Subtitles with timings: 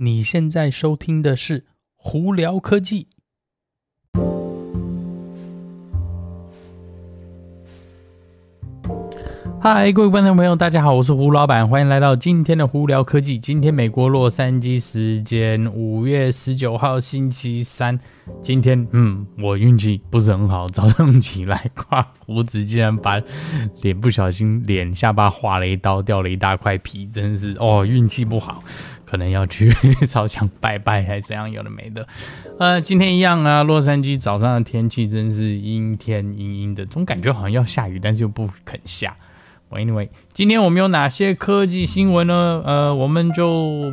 [0.00, 1.60] 你现在收听的是
[1.96, 3.08] 《胡聊科技》。
[9.60, 13.40] 嗨，各位观众朋友，大家好，我是胡老板，欢迎来到今天的《胡聊科技》。
[13.42, 17.98] 今天美国洛杉矶时间五月十九号星期三。
[18.40, 23.20] 今天，嗯，我运气不是很好，早上起来刮胡子，竟然把
[23.82, 28.62] 脸不小心脸下巴划了一刀，掉了一大块皮，真是哦，运气不好。
[29.08, 29.70] 可能要去
[30.06, 31.50] 烧香拜拜，还是怎样？
[31.50, 32.06] 有的没的。
[32.58, 39.16] 呃，今天一样啊，洛杉矶早上的天气真是阴天阴阴的，总感觉好像要下雨，但是又不肯下。
[39.70, 42.62] Anyway，今天我们有哪些科技新闻呢？
[42.66, 43.92] 呃，我们就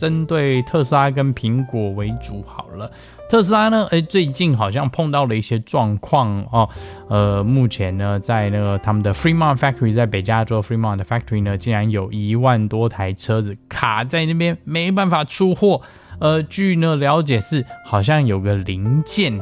[0.00, 2.90] 针对特斯拉跟苹果为主好了。
[3.28, 6.66] 特斯拉呢，诶，最近好像碰到了一些状况哦。
[7.10, 15.82] 呃，目前呢，在那个他们的 Fremont Factory，在北加州 Fremont 的 Factory 呢，竟然有一万多台车子卡在那边，没办法出货。
[16.18, 19.38] 呃，据呢了解是，好像有个零件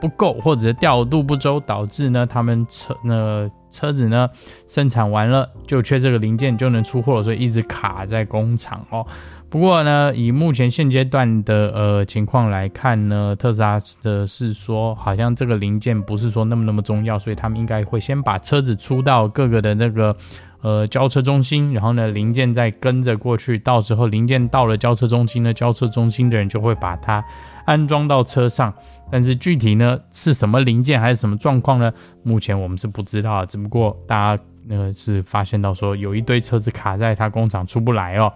[0.00, 4.28] 不够，或者是调度不周，导致呢他们车呢车子呢
[4.66, 9.06] 生产完了就缺这个零件就能出货了，所以一直卡在工厂哦。
[9.50, 20.14] 不过呢，以目前现阶段的呃情况来看呢，特斯拉的是说，好像这个零件不是说那么那么重要，所以他们应该会先把车子出到各个的那个
[20.62, 27.24] 呃交车中心，然后呢零件再跟着过去，到时候零件到了交车中心呢，交车中心的人就会把它
[27.64, 28.72] 安装到车上。
[29.10, 31.90] 但是具体呢是什么零件还是什么状况呢？
[32.22, 38.30] 目前我们是不知道啊，只不过大家那个是发现到说有一堆车子卡在他工厂出不来哦。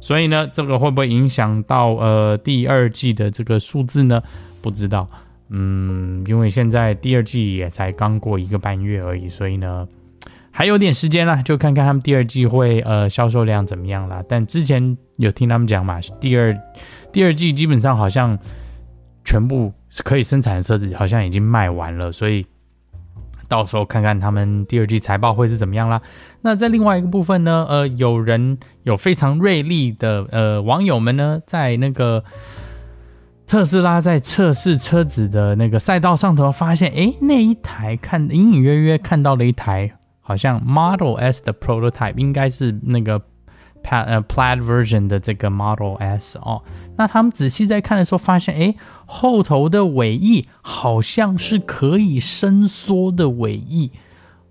[0.00, 4.22] 所以呢，这个会不会影响到呃第二季的这个数字呢？
[4.60, 5.08] 不知道，
[5.48, 9.88] 嗯，因为现在第二季也才刚过一个半月而已，所以呢
[10.52, 14.22] 还有点时间啦，就看看他们第二季会呃销售量怎么样啦。
[14.28, 16.56] 但之前有听他们讲嘛，第二
[17.10, 18.38] 第二季基本上好像
[19.24, 19.72] 全部
[20.04, 22.46] 可以生产的车子好像已经卖完了，所以。
[23.48, 26.00] 到时候看看他们第二季财报会是怎么样啦。
[26.40, 32.24] 那在另外一个部分呢，呃，有人有非常锐利的呃网友们呢，在那个
[33.46, 39.92] 特斯拉在测试车子的那个赛道上头发现，诶，那一台看隐隐约约看到了一台
[40.32, 43.20] 好像 Model S 的 prototype，应该是那个。
[43.84, 46.62] pla 呃 Plaid version 的这个 Model S 哦，
[46.96, 48.76] 那他们仔细在看的时候发现，诶，
[49.06, 53.90] 后头的尾翼好像是可以伸缩的尾翼，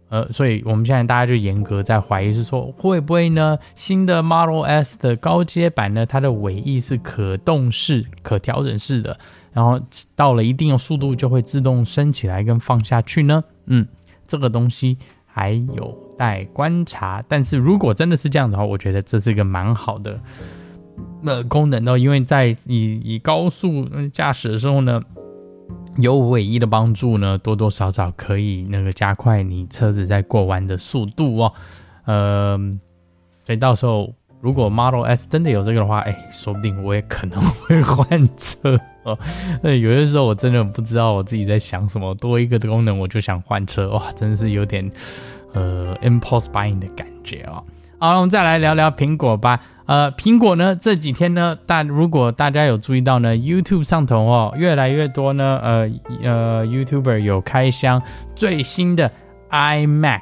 [0.09, 3.57] 呃，所以我们现在大家就严格在怀疑是说，会不会呢？
[3.73, 9.17] 新的 Model S 的高阶版呢，它的尾翼是可动式、可调整式的，
[9.53, 9.79] 然后
[10.13, 13.41] 到了一定的速度就会自动升起来跟放下去呢？
[13.67, 13.87] 嗯，
[14.27, 14.97] 这个东西。
[15.33, 20.19] 还有待观察，但是如果真的是这样的话，我觉得这是一个蛮好的
[21.23, 25.01] 呃功能哦，因为在以以高速驾驶的时候呢，
[25.95, 31.53] 有尾翼的帮助呢，多多少少可以那个加快你车子在过弯的速度哦，
[32.05, 32.57] 呃，
[33.45, 38.77] 所以到时候如果 Model S 真的有这个的话，哎，说不定我也可能会换车。
[39.03, 39.17] 哦，
[39.61, 44.89] 那有些时候我真的不知道我自己在想什么，多一个的功能我就想换车，哇，真的是有点
[45.53, 47.63] 呃 impulse buying 的感觉哦。
[47.97, 49.59] 好，我们再来聊聊苹果吧。
[49.85, 55.91] 呃，苹果呢这几天呢，大如果大家有注意到呢，YouTube 上头哦，越来越多呢，呃
[56.23, 58.01] 呃，YouTuber 有开箱
[58.35, 59.11] 最新的
[59.49, 60.21] iMac。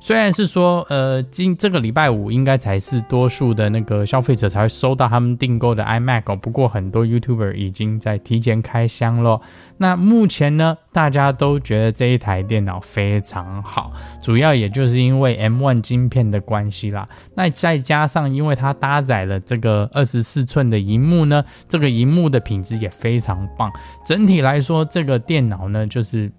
[0.00, 6.36] 虽然是说，呃，今这个礼拜五应该才是多数的那个消费者才会收到他们订购的 iMac 哦。
[6.36, 9.40] 不过很多 YouTuber 已经在提前开箱了。
[9.76, 13.92] 那目前呢，大家都觉得这一台电脑非常好，
[14.22, 17.08] 主要也就是因为 M1 晶片的关系啦。
[17.34, 23.70] 那再加上因为它搭载了这个二十四寸的荧幕呢，这个荧幕的品质也非常棒。
[24.06, 26.30] 整体来说，这个电脑呢，就是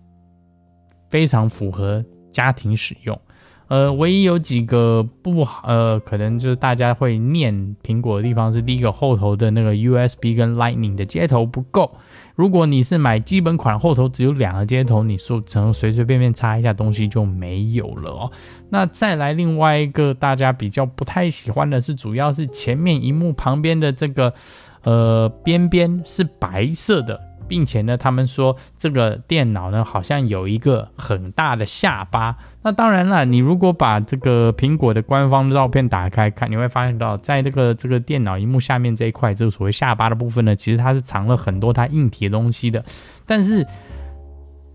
[1.09, 3.19] 非常符合家庭使用。
[3.67, 11.95] 呃，唯一有几个不好，呃，可能就是大家会念苹果的地方是第一个后头的那个 USB 跟 Lightning 的接头不够。
[12.33, 18.31] 如果你是买基本款，后头只有两个接头，你说只能随随便便插一下东西就没有了哦。
[18.69, 24.33] 那再来另外一个大家比较不太喜欢的是，主要是前面荧幕旁边的这个
[24.81, 27.28] 呃边边是白色的。
[27.49, 32.37] 并且呢，他们说这个电脑呢好像有一个很大的下巴。
[32.61, 42.85] 那当然了，你如果把这个苹果的官方照片打开看，你会发现到在这个这个电脑荧幕下面这一块，这个所谓下巴的部分呢，其实它是藏了很多它硬体的东西的。
[43.25, 43.65] 但是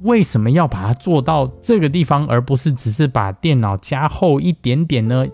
[0.00, 5.26] 为什么要把它做到这个地方，而不是只是把电脑加厚一点点呢？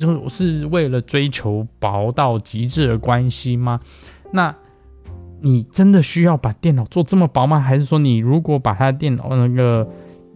[0.00, 3.78] 就是为了追求薄到极致的关系吗？
[4.32, 4.52] 那
[5.42, 7.60] 你真的需要把电脑做这么薄吗？
[7.60, 9.88] 还是说你如果把它电脑那个？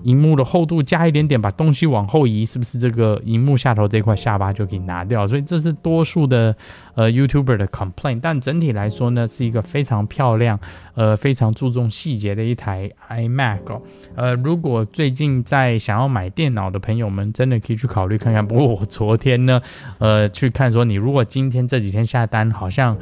[0.02, 5.26] 荧幕的厚度加一点点，把东西往后移，是不是这个荧幕下头这块下巴就可以拿掉？
[5.26, 6.54] 所以这是多数的
[6.94, 8.20] 呃 YouTuber 的 complaint。
[8.22, 10.60] 但整体来说呢，是一个非常漂亮、
[10.94, 13.82] 呃非常注重细节的一台 iMac 哦。
[14.14, 18.46] 呃，如果最近在想要买电脑的朋友们，真的可以去考虑看看。
[18.46, 19.60] 不过我昨天呢，
[19.98, 22.96] 呃，去看说，你如果今天这几天下单，好像。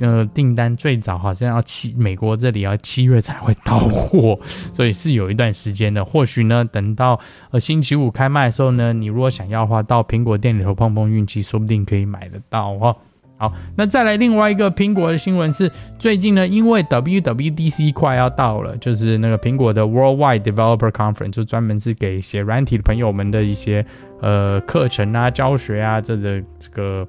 [0.00, 4.38] 呃，订单最早好像要七，美国这里要七月才会到货，
[4.72, 6.04] 所以是有一段时间的。
[6.04, 7.20] 或许呢，等到
[7.50, 12.96] 呃星期五开卖的时候呢，你如果想要的话，到苹果店里头碰碰运气，说不定可以买得到哦。
[13.36, 23.84] 好，那再来另外一个苹果的新闻是，最近呢，因为 WWDC 快要到了，就是那个苹果的 Worldwide Developer Conference，就专门是给写软体的朋友们的一些
[24.22, 27.06] 呃课程啊、教学啊，这个这个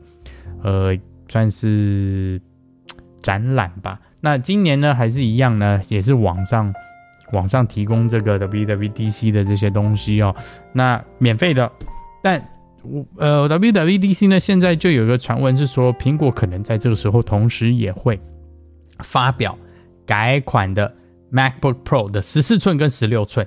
[0.63, 0.93] 呃
[1.29, 2.41] 算是。
[3.21, 6.73] 展览吧，那今年呢还是一样呢，也是网上
[7.33, 10.35] 网上提供这个 WWDC 的这些东西哦，
[10.71, 11.71] 那免费的，
[12.21, 12.41] 但
[12.83, 18.19] 我呃 WWDC 呢现在就有一个传闻是说，苹果可能在这个时候同时也会
[18.99, 19.57] 发表
[20.05, 20.93] 改款的
[21.31, 23.45] MacBook Pro 的十四寸跟十六寸，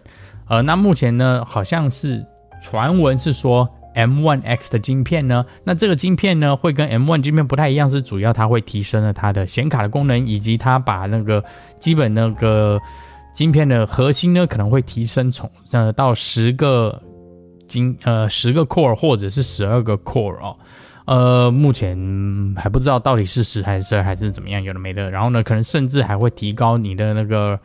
[0.49, 2.25] 呃，那目前呢好像是
[2.63, 3.69] 传闻是说。
[3.95, 5.45] M1X 的晶片呢？
[5.65, 11.45] 那这个晶片呢，会跟 M1 晶片不太一样，是主要它会提升了它的显卡的功能，以及它把那个
[11.79, 12.81] 基本那个
[13.35, 17.03] 晶片的核心呢，可能会提升从呃到十个
[17.67, 20.57] 晶呃十个 core 或者是十二个 core 哦，
[21.07, 21.97] 呃目前
[22.57, 25.11] 还不知道到底是十还是十二还是怎么样，有的没的。
[25.11, 27.59] 然后呢，可能甚至还会提高你的那个。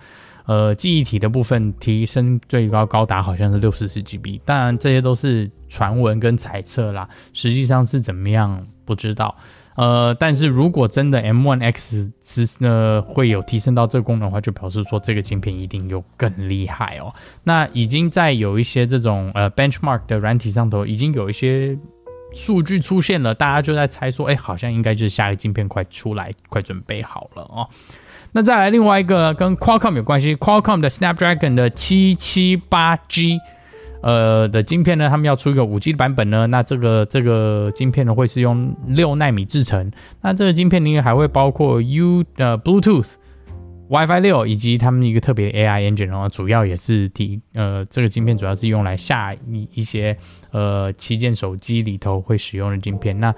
[0.46, 9.36] 呃，记忆体的部分提升最高高达好像是六十四 GB，当然这些都是传闻跟猜测啦，实际上是怎么样不知道。
[9.76, 17.14] 呃，但是如果真的 M1X 是呃会有提升到这个功能的话，就表示说这个晶片一定有更厉害哦。
[17.44, 21.78] 那已经在有一些这种呃 benchmark 的软体上头已经有一些
[22.34, 27.68] 数据出现了，大家就在猜说，哎，好像应该就是下一个晶片快出来，快准备好了哦。
[28.36, 33.40] 那再来另外一个跟 Qualcomm 有关系，Qualcomm 的 Snapdragon 的七七八 G，
[34.02, 36.46] 呃的晶片呢，他们要出一个五 G 的版本呢。
[36.48, 39.90] 那这个这个晶片呢，会是用六纳米制成。
[40.22, 43.08] 那这个晶片里面还会包括 U 呃 Bluetooth、
[43.88, 50.18] WiFi 六以及他们一个特别的 AI engine，然后主要也是提呃这个晶片主要是用来下一一些
[50.52, 53.18] 呃旗舰手机里头会使用的晶片。
[53.18, 53.34] 那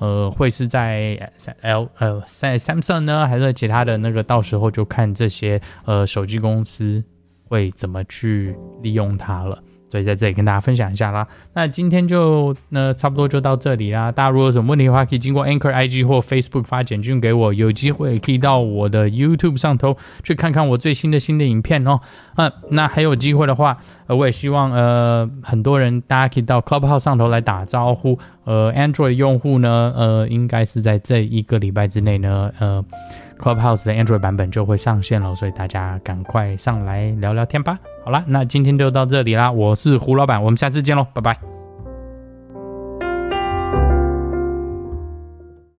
[0.00, 1.30] 呃，会是在
[1.60, 4.22] L 呃在 Samsung 呢，还是其他的那个？
[4.22, 7.02] 到时候就看这些呃手机公司
[7.48, 9.62] 会怎么去利用它了。
[9.90, 11.26] 所以在这里跟大家分享一下啦。
[11.52, 14.12] 那今天就那差不多就到这里啦。
[14.12, 17.52] 大家如果有什么问题的话，可以经过 Anchor IG 或 Facebook 发简讯给我。
[17.52, 21.98] 有机会可以到我的 YouTube 上头去看看我最新的新的影片哦。
[22.36, 23.76] 嗯，那还有机会的话，
[24.06, 28.16] 呃，我也希望呃很多人大家可以到 Clubhouse 上头来打招呼。
[28.44, 32.84] 呃，Android 用户呢，呃，应该是在这一个礼拜之内呢，呃。
[33.40, 37.78] Clubhouse 的 Android 版本就会上线了，所以大家赶快上来聊聊天吧。
[38.04, 41.59] 好啦，那今天就到这里啦，我是胡老板，我们下次见喽，拜拜。